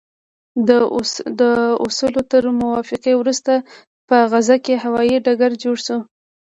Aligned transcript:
د 1.39 1.41
اوسلو 1.83 2.21
تر 2.33 2.43
موافقې 2.61 3.13
وروسته 3.17 3.53
په 4.07 4.17
غزه 4.31 4.57
کې 4.65 4.81
هوايي 4.83 5.17
ډګر 5.25 5.51
جوړ 5.63 5.77
شو. 5.85 5.97